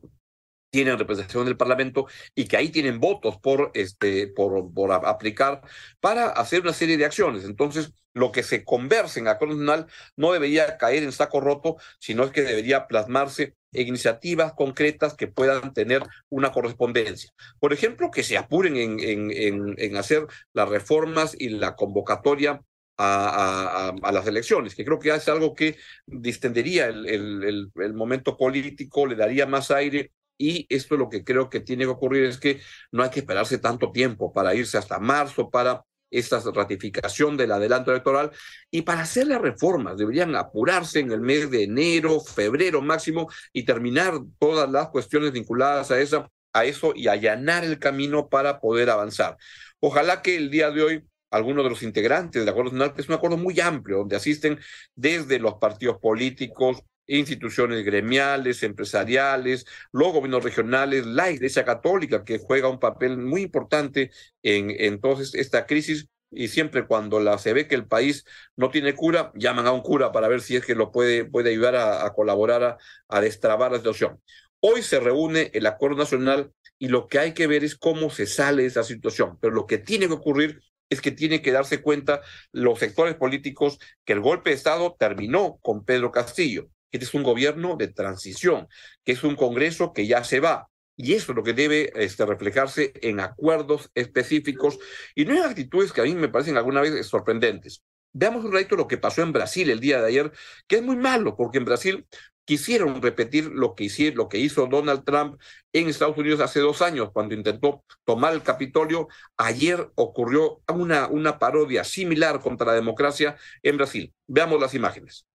tienen 0.71 0.99
representación 0.99 1.45
del 1.45 1.57
Parlamento 1.57 2.07
y 2.35 2.47
que 2.47 2.57
ahí 2.57 2.71
tienen 2.71 3.01
votos 3.01 3.39
por, 3.39 3.71
este, 3.75 4.29
por, 4.29 4.73
por 4.73 4.93
aplicar 4.93 5.63
para 6.01 6.29
hacer 6.29 6.63
una 6.63 6.73
serie 6.73 6.97
de 6.97 7.05
acciones. 7.05 7.45
Entonces, 7.45 7.93
lo 8.13 8.33
que 8.33 8.43
se 8.43 8.65
converse 8.65 9.21
en 9.21 9.29
acuerdo 9.29 9.55
nacional 9.55 9.87
no 10.17 10.33
debería 10.33 10.79
caer 10.79 11.03
en 11.03 11.13
saco 11.13 11.41
roto, 11.41 11.77
sino 11.99 12.25
es 12.25 12.31
que 12.31 12.43
debería 12.43 12.87
plasmarse 12.87 13.55
en 13.73 13.89
iniciativas 13.89 14.53
concretas 14.55 15.15
que 15.15 15.29
puedan 15.29 15.73
tener 15.73 16.03
una 16.29 16.51
correspondencia. 16.53 17.31
Por 17.61 17.73
ejemplo, 17.73 18.11
que 18.11 18.25
se 18.25 18.37
apuren 18.37 18.77
en, 18.77 19.01
en, 19.01 19.31
en, 19.31 19.75
en 19.79 19.97
hacer 19.97 20.27
las 20.53 20.69
reformas 20.69 21.37
y 21.39 21.51
la 21.51 21.77
convocatoria 21.77 22.61
a, 22.97 23.89
a, 23.89 24.09
a, 24.09 24.13
las 24.13 24.27
elecciones, 24.27 24.75
que 24.75 24.85
creo 24.85 24.99
que 24.99 25.15
es 25.15 25.29
algo 25.29 25.55
que 25.55 25.79
distendería 26.05 26.87
el, 26.87 27.07
el, 27.07 27.45
el, 27.45 27.73
el, 27.77 27.95
momento 27.95 28.37
político, 28.37 29.07
le 29.07 29.17
daría 29.17 29.47
más 29.47 29.71
aire 29.71 30.13
y 30.41 30.67
esto 30.71 30.97
lo 30.97 31.11
que 31.11 31.23
creo 31.23 31.51
que 31.51 31.61
tiene 31.61 31.85
que 31.85 31.91
ocurrir 31.91 32.25
es 32.25 32.39
que 32.39 32.63
no 32.91 33.03
hay 33.03 33.11
que 33.11 33.21
esperarse 33.21 33.59
tanto 33.59 33.93
tiempo 33.93 34.33
para 34.33 34.55
irse 34.55 34.79
hasta 34.79 34.99
marzo 34.99 35.51
para 35.51 35.85
esta 36.11 36.41
ratificación 36.53 37.37
del 37.37 37.53
adelanto 37.53 37.91
electoral 37.91 38.31
y 38.71 38.83
para 38.83 39.03
hacer 39.03 39.27
las 39.27 39.43
reformas 39.43 39.99
deberían 39.99 40.35
apurarse 40.35 41.01
en 41.01 41.13
el 41.13 41.21
mes 41.21 41.51
de 41.51 41.65
enero, 41.65 42.21
febrero 42.21 42.81
máximo 42.81 43.29
y 43.53 43.65
terminar 43.65 44.15
todas 44.39 44.69
las 44.71 44.89
cuestiones 44.89 45.31
vinculadas 45.33 45.91
a, 45.91 46.01
esa, 46.01 46.31
a 46.55 46.65
eso 46.65 46.95
y 46.97 47.09
allanar 47.09 47.63
el 47.63 47.79
camino 47.79 48.31
para 48.31 48.61
poder 48.61 48.89
avanzar. 48.89 49.37
Ojalá 49.79 50.23
que 50.23 50.37
el 50.37 50.51
día 50.51 50.71
de 50.71 50.83
hoy 50.83 51.05
algunos 51.31 51.65
de 51.65 51.71
los 51.71 51.83
integrantes 51.83 52.41
del 52.41 52.49
Acuerdo 52.49 52.73
Nacional, 52.73 52.95
que 52.95 53.03
es 53.03 53.09
un 53.09 53.15
acuerdo 53.15 53.37
muy 53.37 53.61
amplio, 53.61 53.99
donde 53.99 54.17
asisten 54.17 54.59
desde 54.97 55.39
los 55.39 55.55
partidos 55.55 55.99
políticos, 55.99 56.83
instituciones 57.19 57.85
gremiales, 57.85 58.63
empresariales, 58.63 59.67
los 59.93 60.13
gobiernos 60.13 60.45
regionales, 60.45 61.07
la 61.07 61.31
Iglesia 61.31 61.65
Católica, 61.65 62.25
que 62.25 62.39
juega 62.39 62.69
un 62.69 62.79
papel 62.79 63.19
muy 63.19 63.43
importante 63.43 64.11
en, 64.43 64.71
en 64.71 65.01
toda 65.01 65.23
esta 65.35 65.67
crisis. 65.67 66.07
Y 66.33 66.47
siempre 66.49 66.87
cuando 66.87 67.19
la, 67.19 67.39
se 67.39 67.53
ve 67.53 67.67
que 67.67 67.75
el 67.75 67.87
país 67.89 68.25
no 68.57 68.71
tiene 68.71 68.95
cura, 68.95 69.33
llaman 69.35 69.67
a 69.67 69.73
un 69.73 69.83
cura 69.83 70.13
para 70.13 70.29
ver 70.29 70.41
si 70.41 70.55
es 70.55 70.65
que 70.65 70.77
lo 70.77 70.93
puede, 70.93 71.25
puede 71.25 71.51
ayudar 71.51 71.75
a, 71.75 72.09
colaborar 72.13 72.63
a, 72.63 72.79
a 73.09 73.21
destrabar 73.21 73.73
la 73.73 73.79
situación. 73.79 74.21
Hoy 74.61 74.83
se 74.83 75.01
reúne 75.01 75.51
el 75.55 75.67
Acuerdo 75.67 75.97
Nacional 75.97 76.53
y 76.79 76.89
lo 76.89 77.09
que 77.09 77.19
hay 77.19 77.35
que 77.35 77.49
ver 77.49 77.65
es 77.65 77.77
cómo 77.77 78.11
se 78.11 78.27
sale 78.27 78.63
de 78.63 78.69
esa 78.69 78.85
situación. 78.85 79.39
Pero 79.41 79.55
lo 79.55 79.67
que 79.67 79.79
tiene 79.79 80.07
que 80.07 80.13
ocurrir 80.15 80.61
es 80.89 81.01
que 81.01 81.11
tiene 81.11 81.43
que 81.43 81.51
darse 81.51 81.83
cuenta 81.83 82.21
los 82.53 82.79
sectores 82.79 83.17
políticos 83.17 83.79
que 84.05 84.13
el 84.13 84.21
golpe 84.21 84.51
de 84.51 84.57
Estado 84.57 84.97
terminó 84.99 85.59
con 85.63 85.85
Pedro 85.85 86.13
Castillo 86.13 86.71
este 86.93 87.05
es 87.05 87.15
un 87.15 87.23
gobierno 87.23 87.77
de 87.77 87.89
transición, 87.89 88.69
que 89.05 89.13
es 89.13 89.23
un 89.25 89.37
Congreso 89.37 89.93
que 89.93 90.07
ya 90.07 90.25
se 90.25 90.41
va. 90.41 90.69
Y 90.97 91.15
eso 91.15 91.33
es 91.33 91.37
lo 91.37 91.43
que 91.43 91.55
debe 91.55 91.93
este, 91.95 92.27
reflejarse 92.27 92.93
en 93.01 93.21
acuerdos 93.21 93.91
específicos 93.95 94.79
y 95.15 95.25
no 95.25 95.35
en 95.35 95.43
actitudes 95.43 95.93
que 95.93 96.03
a 96.03 96.05
mí 96.05 96.15
me 96.15 96.29
parecen 96.29 96.57
alguna 96.59 96.83
vez 96.83 97.07
sorprendentes. 97.07 97.83
Veamos 98.13 98.45
un 98.45 98.53
ratito 98.53 98.77
lo 98.77 98.89
que 98.89 98.99
pasó 98.99 99.23
en 99.23 99.33
Brasil 99.33 99.71
el 99.71 99.81
día 99.81 100.01
de 100.01 100.09
ayer, 100.09 100.33
que 100.67 100.77
es 100.77 100.83
muy 100.83 100.97
malo, 100.97 101.37
porque 101.37 101.59
en 101.59 101.65
Brasil 101.65 102.07
quisieron 102.45 103.01
repetir 103.01 103.47
lo 103.47 103.75
que, 103.75 103.85
hicieron, 103.85 104.19
lo 104.19 104.29
que 104.29 104.39
hizo 104.39 104.67
Donald 104.67 105.05
Trump 105.05 105.41
en 105.73 105.89
Estados 105.89 106.19
Unidos 106.19 106.41
hace 106.41 106.61
dos 106.61 106.83
años, 106.83 107.11
cuando 107.13 107.35
intentó 107.35 107.85
tomar 108.05 108.35
el 108.35 108.43
Capitolio. 108.43 109.09
Ayer 109.37 109.91
ocurrió 109.95 110.61
una, 110.69 111.07
una 111.07 111.39
parodia 111.39 111.85
similar 111.85 112.41
contra 112.41 112.67
la 112.67 112.75
democracia 112.75 113.37
en 113.63 113.77
Brasil. 113.77 114.13
Veamos 114.27 114.61
las 114.61 114.75
imágenes. 114.75 115.30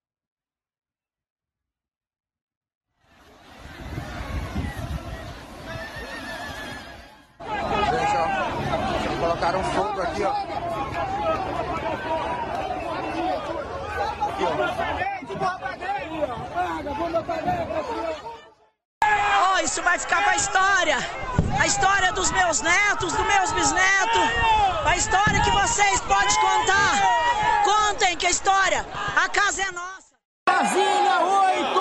Colocaram 9.35 9.63
fogo 9.65 10.01
aqui, 10.01 10.23
ó. 10.23 10.33
Oh, 19.53 19.59
isso 19.59 19.81
vai 19.83 19.99
ficar 19.99 20.23
pra 20.23 20.35
história. 20.37 20.97
A 21.59 21.67
história 21.67 22.13
dos 22.13 22.31
meus 22.31 22.61
netos, 22.61 23.11
dos 23.11 23.27
meus 23.27 23.51
bisnetos. 23.51 24.29
A 24.85 24.95
história 24.95 25.41
que 25.41 25.51
vocês 25.51 25.99
podem 26.01 26.35
contar. 26.39 27.01
Contem 27.65 28.15
que 28.15 28.27
a 28.27 28.29
história, 28.29 28.85
a 29.17 29.27
casa 29.27 29.63
é 29.63 29.71
nossa. 29.71 30.15
Brasília, 30.47 31.19
8 31.19 31.74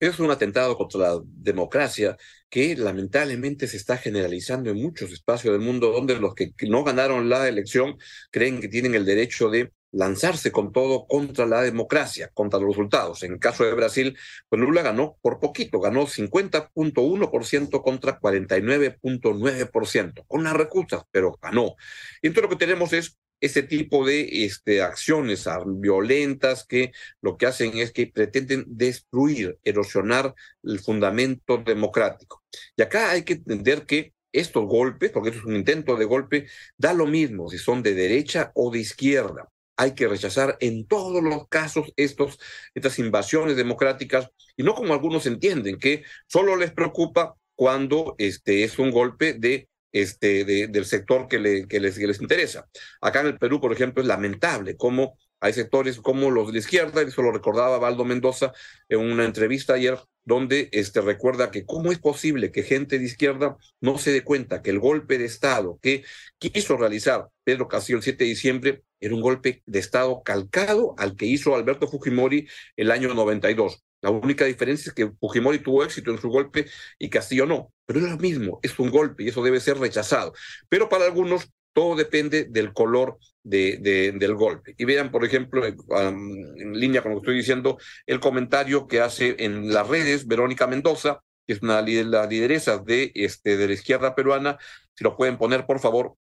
Es 0.00 0.18
un 0.18 0.30
atentado 0.30 0.76
contra 0.76 1.00
la 1.00 1.20
democracia 1.24 2.16
que 2.48 2.74
lamentablemente 2.74 3.68
se 3.68 3.76
está 3.76 3.98
generalizando 3.98 4.70
en 4.70 4.82
muchos 4.82 5.12
espacios 5.12 5.52
del 5.52 5.62
mundo 5.62 5.92
donde 5.92 6.18
los 6.18 6.34
que 6.34 6.52
no 6.68 6.82
ganaron 6.84 7.28
la 7.28 7.46
elección 7.46 7.98
creen 8.30 8.60
que 8.60 8.68
tienen 8.68 8.94
el 8.94 9.04
derecho 9.04 9.50
de 9.50 9.72
lanzarse 9.92 10.52
con 10.52 10.72
todo 10.72 11.06
contra 11.06 11.46
la 11.46 11.62
democracia, 11.62 12.30
contra 12.32 12.60
los 12.60 12.70
resultados. 12.70 13.22
En 13.22 13.32
el 13.32 13.38
caso 13.38 13.64
de 13.64 13.74
Brasil, 13.74 14.16
pues 14.48 14.60
Lula 14.60 14.82
ganó 14.82 15.16
por 15.20 15.38
poquito, 15.40 15.80
ganó 15.80 16.06
50.1% 16.06 17.82
contra 17.82 18.20
49.9%, 18.20 20.24
con 20.26 20.44
las 20.44 20.54
recusas, 20.54 21.04
pero 21.10 21.38
ganó. 21.42 21.74
Y 22.22 22.28
entonces 22.28 22.50
lo 22.50 22.56
que 22.56 22.64
tenemos 22.64 22.92
es 22.92 23.18
ese 23.40 23.62
tipo 23.62 24.06
de 24.06 24.44
este, 24.44 24.82
acciones 24.82 25.46
violentas 25.66 26.64
que 26.66 26.92
lo 27.20 27.36
que 27.36 27.46
hacen 27.46 27.78
es 27.78 27.92
que 27.92 28.06
pretenden 28.06 28.64
destruir, 28.68 29.58
erosionar 29.64 30.34
el 30.62 30.80
fundamento 30.80 31.58
democrático. 31.58 32.42
Y 32.76 32.82
acá 32.82 33.10
hay 33.10 33.24
que 33.24 33.34
entender 33.34 33.86
que 33.86 34.12
estos 34.32 34.64
golpes, 34.66 35.10
porque 35.10 35.30
es 35.30 35.44
un 35.44 35.56
intento 35.56 35.96
de 35.96 36.04
golpe, 36.04 36.46
da 36.76 36.92
lo 36.92 37.06
mismo 37.06 37.48
si 37.48 37.58
son 37.58 37.82
de 37.82 37.94
derecha 37.94 38.52
o 38.54 38.70
de 38.70 38.78
izquierda. 38.78 39.48
Hay 39.76 39.94
que 39.94 40.08
rechazar 40.08 40.58
en 40.60 40.86
todos 40.86 41.22
los 41.22 41.48
casos 41.48 41.90
estos, 41.96 42.38
estas 42.74 42.98
invasiones 42.98 43.56
democráticas 43.56 44.28
y 44.56 44.62
no 44.62 44.74
como 44.74 44.92
algunos 44.92 45.26
entienden, 45.26 45.78
que 45.78 46.04
solo 46.26 46.56
les 46.56 46.72
preocupa 46.72 47.34
cuando 47.54 48.14
este, 48.18 48.64
es 48.64 48.78
un 48.78 48.90
golpe 48.90 49.32
de 49.32 49.69
este, 49.92 50.44
de, 50.44 50.68
del 50.68 50.84
sector 50.84 51.28
que, 51.28 51.38
le, 51.38 51.68
que, 51.68 51.80
les, 51.80 51.98
que 51.98 52.06
les 52.06 52.20
interesa. 52.20 52.68
Acá 53.00 53.20
en 53.20 53.26
el 53.26 53.38
Perú, 53.38 53.60
por 53.60 53.72
ejemplo, 53.72 54.02
es 54.02 54.08
lamentable 54.08 54.76
cómo 54.76 55.16
hay 55.40 55.54
sectores 55.54 55.98
como 55.98 56.30
los 56.30 56.48
de 56.48 56.52
la 56.52 56.58
izquierda, 56.58 57.00
eso 57.00 57.22
lo 57.22 57.32
recordaba 57.32 57.78
Valdo 57.78 58.04
Mendoza 58.04 58.52
en 58.88 59.00
una 59.00 59.24
entrevista 59.24 59.74
ayer, 59.74 59.98
donde 60.22 60.68
este, 60.72 61.00
recuerda 61.00 61.50
que 61.50 61.64
cómo 61.64 61.90
es 61.90 61.98
posible 61.98 62.52
que 62.52 62.62
gente 62.62 62.98
de 62.98 63.06
izquierda 63.06 63.56
no 63.80 63.96
se 63.96 64.12
dé 64.12 64.22
cuenta 64.22 64.60
que 64.60 64.70
el 64.70 64.78
golpe 64.78 65.16
de 65.16 65.24
Estado 65.24 65.78
que 65.80 66.04
quiso 66.38 66.76
realizar 66.76 67.28
Pedro 67.42 67.68
Castillo 67.68 67.96
el 67.96 68.04
7 68.04 68.22
de 68.22 68.30
diciembre 68.30 68.82
era 69.00 69.14
un 69.14 69.22
golpe 69.22 69.62
de 69.64 69.78
Estado 69.78 70.22
calcado 70.22 70.94
al 70.98 71.16
que 71.16 71.24
hizo 71.24 71.54
Alberto 71.54 71.88
Fujimori 71.88 72.46
el 72.76 72.90
año 72.90 73.14
92. 73.14 73.82
La 74.02 74.10
única 74.10 74.44
diferencia 74.44 74.90
es 74.90 74.94
que 74.94 75.10
Fujimori 75.20 75.58
tuvo 75.58 75.84
éxito 75.84 76.10
en 76.10 76.18
su 76.18 76.28
golpe 76.28 76.66
y 76.98 77.10
Castillo 77.10 77.46
no. 77.46 77.72
Pero 77.86 78.00
es 78.00 78.10
lo 78.10 78.18
mismo, 78.18 78.60
es 78.62 78.78
un 78.78 78.90
golpe 78.90 79.24
y 79.24 79.28
eso 79.28 79.42
debe 79.42 79.60
ser 79.60 79.78
rechazado. 79.78 80.32
Pero 80.68 80.88
para 80.88 81.04
algunos 81.06 81.50
todo 81.72 81.96
depende 81.96 82.44
del 82.44 82.72
color 82.72 83.18
de, 83.42 83.78
de, 83.80 84.12
del 84.12 84.34
golpe. 84.34 84.74
Y 84.76 84.84
vean, 84.84 85.10
por 85.10 85.24
ejemplo, 85.24 85.64
en 85.66 86.72
línea 86.72 87.02
con 87.02 87.12
lo 87.12 87.18
que 87.18 87.24
estoy 87.26 87.36
diciendo, 87.36 87.78
el 88.06 88.20
comentario 88.20 88.86
que 88.86 89.00
hace 89.00 89.36
en 89.38 89.72
las 89.72 89.88
redes 89.88 90.26
Verónica 90.26 90.66
Mendoza, 90.66 91.20
que 91.46 91.54
es 91.54 91.62
una 91.62 91.82
de 91.82 92.04
las 92.04 92.28
lideresas 92.28 92.84
de, 92.84 93.12
este, 93.14 93.56
de 93.56 93.66
la 93.68 93.74
izquierda 93.74 94.14
peruana. 94.14 94.58
Si 94.94 95.04
lo 95.04 95.16
pueden 95.16 95.38
poner, 95.38 95.66
por 95.66 95.80
favor, 95.80 96.16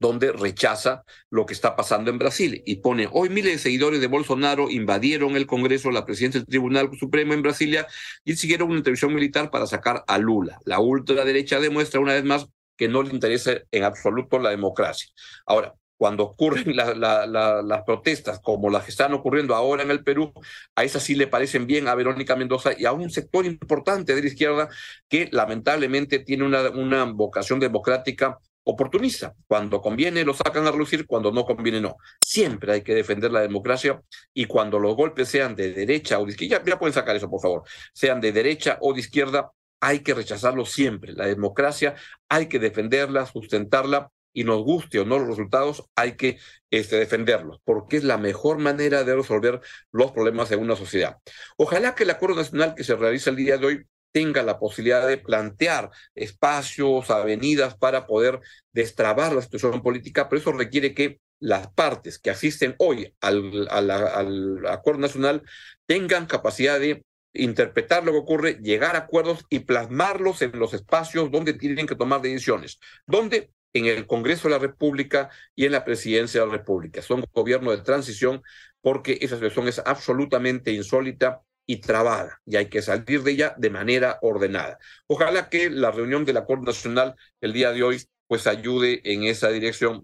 donde 0.00 0.32
rechaza 0.32 1.04
lo 1.28 1.46
que 1.46 1.52
está 1.52 1.76
pasando 1.76 2.10
en 2.10 2.18
Brasil 2.18 2.62
y 2.64 2.76
pone, 2.76 3.08
hoy 3.12 3.28
miles 3.28 3.52
de 3.52 3.58
seguidores 3.58 4.00
de 4.00 4.06
Bolsonaro 4.06 4.70
invadieron 4.70 5.36
el 5.36 5.46
Congreso, 5.46 5.90
la 5.90 6.06
presidencia 6.06 6.40
del 6.40 6.48
Tribunal 6.48 6.90
Supremo 6.98 7.34
en 7.34 7.42
Brasilia 7.42 7.86
y 8.24 8.34
siguieron 8.36 8.70
una 8.70 8.78
intervención 8.78 9.14
militar 9.14 9.50
para 9.50 9.66
sacar 9.66 10.02
a 10.06 10.18
Lula. 10.18 10.58
La 10.64 10.80
ultraderecha 10.80 11.60
demuestra 11.60 12.00
una 12.00 12.14
vez 12.14 12.24
más 12.24 12.46
que 12.76 12.88
no 12.88 13.02
le 13.02 13.12
interesa 13.12 13.52
en 13.70 13.84
absoluto 13.84 14.38
la 14.38 14.48
democracia. 14.48 15.10
Ahora, 15.44 15.74
cuando 15.98 16.24
ocurren 16.24 16.74
la, 16.74 16.94
la, 16.94 17.26
la, 17.26 17.60
las 17.60 17.82
protestas 17.82 18.40
como 18.40 18.70
las 18.70 18.84
que 18.84 18.90
están 18.90 19.12
ocurriendo 19.12 19.54
ahora 19.54 19.82
en 19.82 19.90
el 19.90 20.02
Perú, 20.02 20.32
a 20.74 20.82
esas 20.82 21.02
sí 21.02 21.14
le 21.14 21.26
parecen 21.26 21.66
bien 21.66 21.88
a 21.88 21.94
Verónica 21.94 22.36
Mendoza 22.36 22.70
y 22.78 22.86
a 22.86 22.92
un 22.92 23.10
sector 23.10 23.44
importante 23.44 24.14
de 24.14 24.22
la 24.22 24.28
izquierda 24.28 24.70
que 25.10 25.28
lamentablemente 25.30 26.20
tiene 26.20 26.46
una 26.46 27.04
vocación 27.04 27.60
democrática 27.60 28.38
oportunista. 28.64 29.34
Cuando 29.46 29.80
conviene 29.80 30.24
lo 30.24 30.34
sacan 30.34 30.66
a 30.66 30.72
relucir, 30.72 31.06
cuando 31.06 31.32
no 31.32 31.44
conviene 31.44 31.80
no. 31.80 31.96
Siempre 32.24 32.72
hay 32.72 32.82
que 32.82 32.94
defender 32.94 33.30
la 33.30 33.40
democracia 33.40 34.00
y 34.34 34.46
cuando 34.46 34.78
los 34.78 34.94
golpes 34.94 35.28
sean 35.28 35.56
de 35.56 35.72
derecha 35.72 36.18
o 36.18 36.24
de 36.24 36.32
izquierda, 36.32 36.62
ya, 36.64 36.78
pueden 36.78 36.94
sacar 36.94 37.16
eso 37.16 37.30
por 37.30 37.40
favor, 37.40 37.62
sean 37.92 38.20
de 38.20 38.32
derecha 38.32 38.78
o 38.80 38.92
de 38.92 39.00
izquierda, 39.00 39.52
hay 39.80 40.00
que 40.00 40.14
rechazarlo 40.14 40.66
siempre. 40.66 41.12
La 41.12 41.26
democracia 41.26 41.94
hay 42.28 42.46
que 42.46 42.58
defenderla, 42.58 43.26
sustentarla 43.26 44.10
y 44.32 44.44
nos 44.44 44.62
guste 44.62 45.00
o 45.00 45.04
no 45.04 45.18
los 45.18 45.28
resultados, 45.28 45.84
hay 45.96 46.16
que 46.16 46.38
este, 46.70 46.96
defenderlos, 46.96 47.60
porque 47.64 47.96
es 47.96 48.04
la 48.04 48.16
mejor 48.16 48.58
manera 48.58 49.02
de 49.02 49.16
resolver 49.16 49.60
los 49.90 50.12
problemas 50.12 50.48
de 50.48 50.56
una 50.56 50.76
sociedad. 50.76 51.16
Ojalá 51.56 51.94
que 51.94 52.04
el 52.04 52.10
acuerdo 52.10 52.36
nacional 52.36 52.74
que 52.76 52.84
se 52.84 52.94
realiza 52.94 53.30
el 53.30 53.36
día 53.36 53.58
de 53.58 53.66
hoy 53.66 53.86
tenga 54.12 54.42
la 54.42 54.58
posibilidad 54.58 55.06
de 55.06 55.18
plantear 55.18 55.90
espacios, 56.14 57.10
avenidas 57.10 57.76
para 57.76 58.06
poder 58.06 58.40
destrabar 58.72 59.32
la 59.32 59.42
situación 59.42 59.82
política, 59.82 60.28
pero 60.28 60.40
eso 60.40 60.52
requiere 60.52 60.94
que 60.94 61.20
las 61.40 61.68
partes 61.72 62.18
que 62.18 62.30
asisten 62.30 62.74
hoy 62.78 63.14
al, 63.20 64.66
acuerdo 64.68 65.00
nacional 65.00 65.42
tengan 65.86 66.26
capacidad 66.26 66.78
de 66.78 67.04
interpretar 67.32 68.04
lo 68.04 68.12
que 68.12 68.18
ocurre, 68.18 68.58
llegar 68.60 68.96
a 68.96 69.00
acuerdos 69.00 69.46
y 69.48 69.60
plasmarlos 69.60 70.42
en 70.42 70.58
los 70.58 70.74
espacios 70.74 71.30
donde 71.30 71.54
tienen 71.54 71.86
que 71.86 71.94
tomar 71.94 72.20
decisiones, 72.20 72.78
donde 73.06 73.50
en 73.72 73.86
el 73.86 74.06
Congreso 74.06 74.48
de 74.48 74.54
la 74.54 74.58
República 74.58 75.30
y 75.54 75.64
en 75.64 75.72
la 75.72 75.84
Presidencia 75.84 76.40
de 76.40 76.46
la 76.46 76.52
República. 76.54 77.02
Son 77.02 77.24
gobiernos 77.32 77.76
de 77.76 77.84
transición 77.84 78.42
porque 78.80 79.18
esa 79.20 79.36
situación 79.36 79.68
es 79.68 79.78
absolutamente 79.78 80.72
insólita 80.72 81.42
y 81.70 81.76
trabada 81.76 82.40
y 82.44 82.56
hay 82.56 82.68
que 82.68 82.82
salir 82.82 83.22
de 83.22 83.30
ella 83.30 83.54
de 83.56 83.70
manera 83.70 84.18
ordenada. 84.22 84.76
Ojalá 85.06 85.48
que 85.48 85.70
la 85.70 85.92
reunión 85.92 86.24
del 86.24 86.36
Acuerdo 86.36 86.64
Nacional 86.64 87.14
el 87.40 87.52
día 87.52 87.70
de 87.70 87.84
hoy 87.84 88.02
pues 88.26 88.48
ayude 88.48 89.00
en 89.04 89.22
esa 89.22 89.50
dirección 89.50 90.02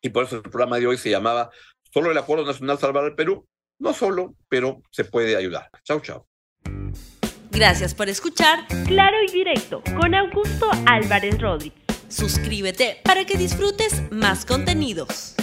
y 0.00 0.08
por 0.08 0.24
eso 0.24 0.36
el 0.36 0.42
programa 0.42 0.78
de 0.78 0.86
hoy 0.86 0.96
se 0.96 1.10
llamaba 1.10 1.50
Solo 1.92 2.10
el 2.10 2.16
Acuerdo 2.16 2.46
Nacional 2.46 2.78
salvará 2.78 3.06
al 3.08 3.14
Perú. 3.14 3.46
No 3.78 3.92
solo, 3.92 4.34
pero 4.48 4.82
se 4.90 5.04
puede 5.04 5.36
ayudar. 5.36 5.68
Chao, 5.84 6.00
chao. 6.00 6.26
Gracias 7.50 7.94
por 7.94 8.08
escuchar 8.08 8.66
Claro 8.86 9.18
y 9.28 9.30
Directo 9.30 9.82
con 10.00 10.14
Augusto 10.14 10.70
Álvarez 10.86 11.38
Rodríguez. 11.38 11.82
Suscríbete 12.08 12.96
para 13.04 13.26
que 13.26 13.36
disfrutes 13.36 14.10
más 14.10 14.46
contenidos. 14.46 15.34